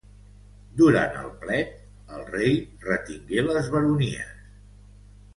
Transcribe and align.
Durant 0.77 1.17
el 1.23 1.27
plet 1.43 1.75
el 2.19 2.23
rei 2.35 2.57
retingué 2.85 3.43
les 3.49 3.69
baronies. 3.75 4.33